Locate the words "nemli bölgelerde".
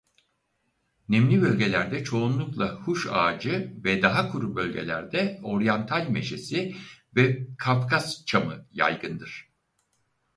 1.09-2.03